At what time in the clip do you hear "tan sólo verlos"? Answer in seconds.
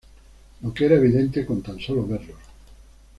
1.61-2.39